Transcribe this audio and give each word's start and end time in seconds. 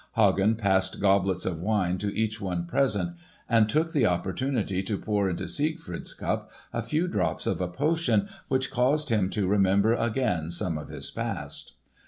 Hagen 0.15 0.55
passed 0.55 0.99
goblets 0.99 1.45
of 1.45 1.61
wine 1.61 1.99
to 1.99 2.11
each 2.17 2.41
one 2.41 2.65
present, 2.65 3.15
and 3.47 3.69
took 3.69 3.93
the 3.93 4.07
opportunity 4.07 4.81
to 4.81 4.97
pour 4.97 5.29
into 5.29 5.47
Siegfried's 5.47 6.15
cup 6.15 6.49
a 6.73 6.81
few 6.81 7.07
drops 7.07 7.45
of 7.45 7.61
a 7.61 7.67
potion 7.67 8.27
which 8.47 8.71
caused 8.71 9.09
him 9.09 9.29
to 9.29 9.45
remember 9.47 9.93
again 9.93 10.49
some 10.49 10.75
of 10.79 10.89
his 10.89 11.11
past. 11.11 11.73